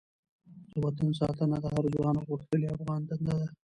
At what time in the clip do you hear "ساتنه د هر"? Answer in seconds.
1.19-1.85